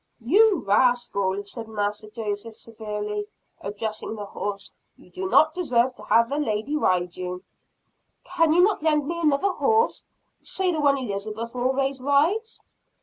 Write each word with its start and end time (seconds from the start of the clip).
"You 0.25 0.63
rascal!" 0.65 1.43
said 1.43 1.67
Master 1.67 2.09
Joseph 2.09 2.55
severely, 2.55 3.27
addressing 3.59 4.15
the 4.15 4.25
horse. 4.25 4.73
"You 4.95 5.11
do 5.11 5.29
not 5.29 5.53
deserve 5.53 5.93
to 5.93 6.03
have 6.05 6.31
a 6.31 6.37
lady 6.37 6.75
ride 6.75 7.15
you." 7.15 7.43
"Can 8.23 8.51
you 8.51 8.63
not 8.63 8.81
lend 8.81 9.05
me 9.07 9.19
another 9.21 9.51
horse 9.51 10.03
say 10.41 10.71
the 10.71 10.81
one 10.81 10.97
Elizabeth 10.97 11.55
always 11.55 12.01
rides?" 12.01 12.63